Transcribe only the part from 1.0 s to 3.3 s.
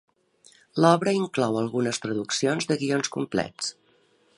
inclou algunes traduccions de guions